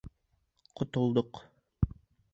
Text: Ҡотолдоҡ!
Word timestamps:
Ҡотолдоҡ! 0.81 1.43